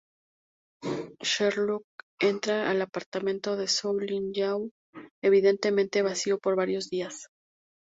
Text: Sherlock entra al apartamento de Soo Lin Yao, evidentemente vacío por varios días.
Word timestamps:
Sherlock 1.21 1.83
entra 2.21 2.71
al 2.71 2.81
apartamento 2.81 3.55
de 3.55 3.67
Soo 3.67 3.99
Lin 3.99 4.33
Yao, 4.33 4.67
evidentemente 5.23 6.01
vacío 6.01 6.39
por 6.39 6.55
varios 6.55 6.89
días. 6.89 7.27